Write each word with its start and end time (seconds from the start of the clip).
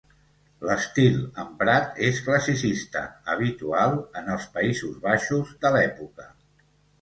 L'estil 0.67 1.17
emprat 1.43 1.99
és 2.07 2.21
classicista, 2.29 3.03
habitual 3.35 3.93
en 4.23 4.33
els 4.37 4.49
Països 4.57 4.97
Baixos 5.05 5.53
de 5.67 5.73
l'època. 5.77 6.27